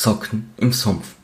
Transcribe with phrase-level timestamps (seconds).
[0.00, 1.14] Socken im Sumpf.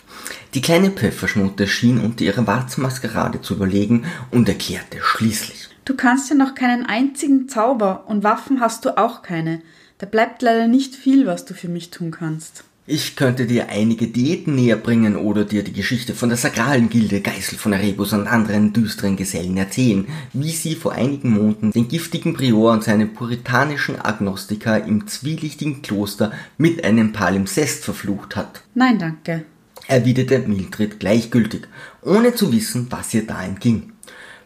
[0.52, 5.70] Die kleine Pfefferschnute schien unter ihrer Warzmaskerade zu überlegen und erklärte schließlich.
[5.86, 9.62] Du kannst ja noch keinen einzigen Zauber und Waffen hast du auch keine.
[9.96, 12.64] Da bleibt leider nicht viel, was du für mich tun kannst.
[12.88, 17.20] Ich könnte dir einige Diäten näher bringen oder dir die Geschichte von der sakralen Gilde
[17.20, 22.34] Geißel von Erebus und anderen düsteren Gesellen erzählen, wie sie vor einigen Monaten den giftigen
[22.34, 28.62] Prior und seine puritanischen Agnostiker im zwielichtigen Kloster mit einem Palimpsest verflucht hat.
[28.76, 29.44] Nein, danke,
[29.88, 31.62] erwiderte Mildred gleichgültig,
[32.02, 33.94] ohne zu wissen, was ihr da entging.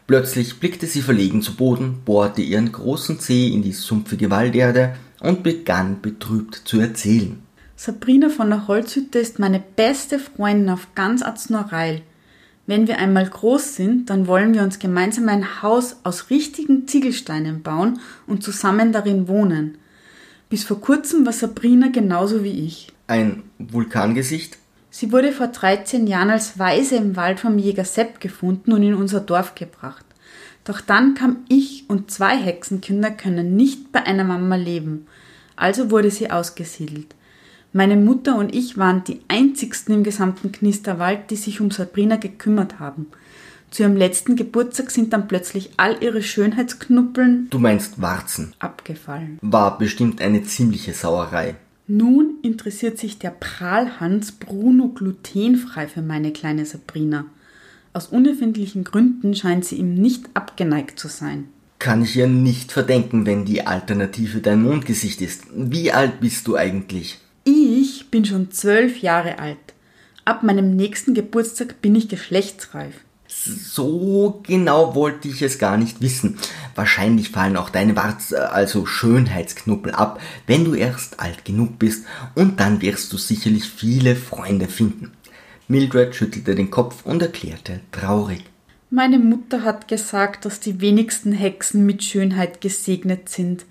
[0.07, 5.43] Plötzlich blickte sie verlegen zu Boden, bohrte ihren großen Zeh in die sumpfige Walderde und
[5.43, 7.43] begann betrübt zu erzählen.
[7.83, 12.03] Sabrina von der Holzhütte ist meine beste Freundin auf ganz Aznurreil.
[12.67, 17.63] Wenn wir einmal groß sind, dann wollen wir uns gemeinsam ein Haus aus richtigen Ziegelsteinen
[17.63, 19.79] bauen und zusammen darin wohnen.
[20.47, 22.93] Bis vor kurzem war Sabrina genauso wie ich.
[23.07, 24.59] Ein Vulkangesicht?
[24.91, 28.93] Sie wurde vor 13 Jahren als Waise im Wald vom Jäger Sepp gefunden und in
[28.93, 30.05] unser Dorf gebracht.
[30.65, 35.07] Doch dann kam ich und zwei Hexenkinder können nicht bei einer Mama leben.
[35.55, 37.15] Also wurde sie ausgesiedelt.
[37.73, 42.79] Meine Mutter und ich waren die einzigsten im gesamten Knisterwald, die sich um Sabrina gekümmert
[42.79, 43.07] haben.
[43.69, 47.47] Zu ihrem letzten Geburtstag sind dann plötzlich all ihre Schönheitsknuppeln.
[47.49, 48.53] Du meinst Warzen.
[48.59, 49.39] Abgefallen.
[49.41, 51.55] War bestimmt eine ziemliche Sauerei.
[51.87, 57.25] Nun interessiert sich der Prahlhans Bruno glutenfrei für meine kleine Sabrina.
[57.93, 61.45] Aus unerfindlichen Gründen scheint sie ihm nicht abgeneigt zu sein.
[61.79, 65.45] Kann ich ihr nicht verdenken, wenn die Alternative dein Mondgesicht ist.
[65.55, 67.19] Wie alt bist du eigentlich?
[67.43, 69.57] Ich bin schon zwölf Jahre alt.
[70.25, 72.93] Ab meinem nächsten Geburtstag bin ich geschlechtsreif.
[73.27, 76.37] So genau wollte ich es gar nicht wissen.
[76.75, 82.59] Wahrscheinlich fallen auch deine Warz, also Schönheitsknuppel ab, wenn du erst alt genug bist und
[82.59, 85.11] dann wirst du sicherlich viele Freunde finden.
[85.67, 88.43] Mildred schüttelte den Kopf und erklärte traurig.
[88.89, 93.65] Meine Mutter hat gesagt, dass die wenigsten Hexen mit Schönheit gesegnet sind.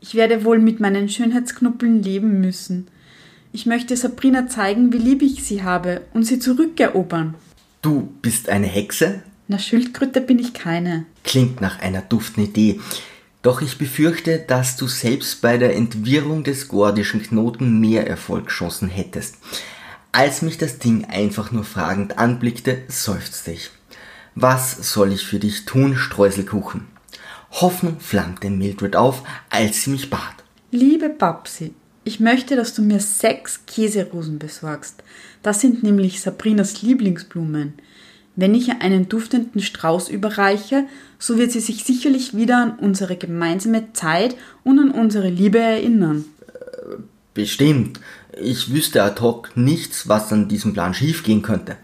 [0.00, 2.88] Ich werde wohl mit meinen Schönheitsknuppeln leben müssen.
[3.56, 7.36] Ich möchte Sabrina zeigen, wie lieb ich sie habe und sie zurückerobern.
[7.80, 9.22] Du bist eine Hexe?
[9.48, 11.06] Na, Schildkröte bin ich keine.
[11.24, 12.80] Klingt nach einer duften Idee.
[13.40, 19.36] Doch ich befürchte, dass du selbst bei der Entwirrung des gordischen Knoten mehr Erfolgschancen hättest.
[20.12, 23.70] Als mich das Ding einfach nur fragend anblickte, seufzte ich.
[24.34, 26.88] Was soll ich für dich tun, Streuselkuchen?
[27.52, 30.44] Hoffnung flammte Mildred auf, als sie mich bat.
[30.72, 31.72] Liebe Babsi,
[32.06, 35.02] ich möchte, dass du mir sechs Käserosen besorgst.
[35.42, 37.74] Das sind nämlich Sabrinas Lieblingsblumen.
[38.36, 40.84] Wenn ich ihr einen duftenden Strauß überreiche,
[41.18, 46.26] so wird sie sich sicherlich wieder an unsere gemeinsame Zeit und an unsere Liebe erinnern.
[47.34, 47.98] Bestimmt.
[48.40, 51.76] Ich wüsste ad hoc nichts, was an diesem Plan schiefgehen könnte.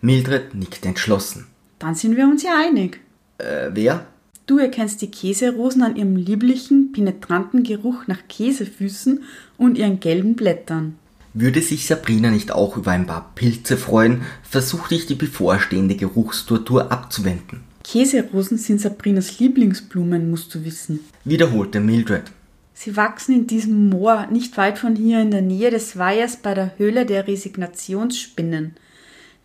[0.00, 1.48] Mildred nickt entschlossen.
[1.78, 3.00] Dann sind wir uns ja einig.
[3.36, 4.06] Äh, wer?
[4.46, 9.24] Du erkennst die Käserosen an ihrem lieblichen, penetranten Geruch nach Käsefüßen
[9.58, 10.94] und ihren gelben Blättern.
[11.34, 16.92] Würde sich Sabrina nicht auch über ein paar Pilze freuen, versuchte ich die bevorstehende Geruchstortur
[16.92, 17.62] abzuwenden.
[17.82, 22.24] Käserosen sind Sabrinas Lieblingsblumen, musst du wissen, wiederholte Mildred.
[22.72, 26.54] Sie wachsen in diesem Moor, nicht weit von hier in der Nähe des Weihers bei
[26.54, 28.76] der Höhle der Resignationsspinnen.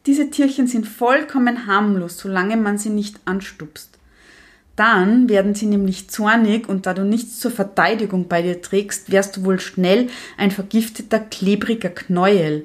[0.06, 3.97] Diese Tierchen sind vollkommen harmlos, solange man sie nicht anstupst.
[4.75, 9.37] Dann werden sie nämlich zornig und da du nichts zur Verteidigung bei dir trägst, wärst
[9.37, 12.63] du wohl schnell ein vergifteter, klebriger Knäuel.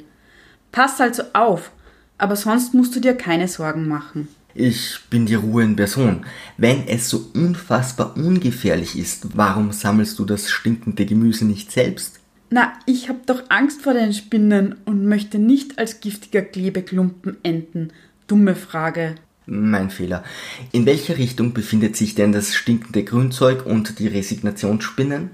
[0.72, 1.72] Pass also auf,
[2.19, 4.28] aber sonst musst du dir keine Sorgen machen.
[4.55, 6.25] Ich bin die Ruhe in Person.
[6.56, 12.21] Wenn es so unfassbar ungefährlich ist, warum sammelst du das stinkende Gemüse nicht selbst?
[12.49, 17.93] Na, ich hab doch Angst vor den Spinnen und möchte nicht als giftiger Klebeklumpen enden.
[18.28, 19.16] Dumme Frage.
[19.49, 20.25] Mein Fehler.
[20.73, 25.31] In welcher Richtung befindet sich denn das stinkende Grünzeug und die Resignationsspinnen?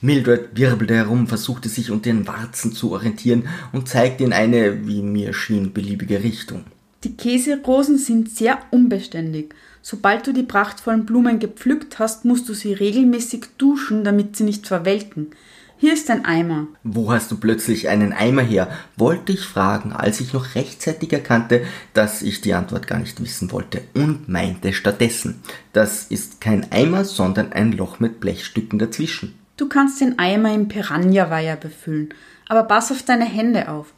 [0.00, 5.02] Mildred wirbelte herum, versuchte sich unter den Warzen zu orientieren und zeigte in eine, wie
[5.02, 6.64] mir schien, beliebige Richtung.
[7.02, 9.52] Die Käserosen sind sehr unbeständig.
[9.82, 14.68] Sobald du die prachtvollen Blumen gepflückt hast, musst du sie regelmäßig duschen, damit sie nicht
[14.68, 15.32] verwelken.
[15.78, 16.68] Hier ist ein Eimer.
[16.84, 18.70] Wo hast du plötzlich einen Eimer her?
[18.96, 23.52] wollte ich fragen, als ich noch rechtzeitig erkannte, dass ich die Antwort gar nicht wissen
[23.52, 25.42] wollte und meinte stattdessen,
[25.74, 29.38] das ist kein Eimer, sondern ein Loch mit Blechstücken dazwischen.
[29.58, 32.08] Du kannst den Eimer im Piranha-Weiher befüllen,
[32.48, 33.92] aber pass auf deine Hände auf.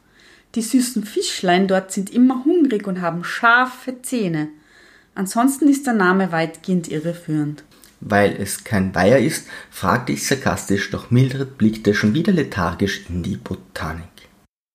[0.56, 4.48] Die süßen Fischlein dort sind immer hungrig und haben scharfe Zähne.
[5.14, 7.62] Ansonsten ist der Name weitgehend irreführend.
[8.00, 13.22] Weil es kein Weiher ist, fragte ich sarkastisch, doch Mildred blickte schon wieder lethargisch in
[13.22, 14.17] die Botanik.